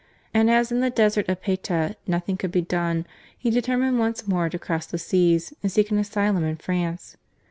[0.33, 3.05] And as in the desert of Payta nothing could be done,
[3.37, 7.17] he determined once more to cross the seas and seek an asylum in France.